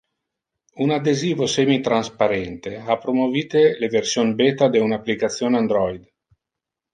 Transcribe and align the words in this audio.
Un 0.85 0.89
adhesivo 0.97 1.43
semitransparente 1.55 2.71
ha 2.93 2.97
promovite 3.03 3.63
le 3.83 3.87
version 3.97 4.33
beta 4.41 4.71
de 4.77 4.83
un 4.87 4.93
application 4.99 5.59
Android. 5.63 6.01